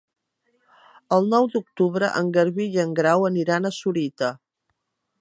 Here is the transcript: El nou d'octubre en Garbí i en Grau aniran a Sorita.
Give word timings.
El 1.17 1.29
nou 1.33 1.45
d'octubre 1.57 2.11
en 2.23 2.33
Garbí 2.39 2.69
i 2.79 2.83
en 2.87 2.99
Grau 3.03 3.29
aniran 3.33 3.69
a 3.69 3.75
Sorita. 3.81 4.35